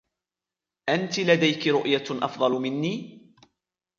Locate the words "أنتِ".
0.89-1.19